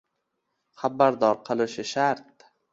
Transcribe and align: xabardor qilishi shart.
xabardor 0.79 1.37
qilishi 1.51 1.89
shart. 1.95 2.51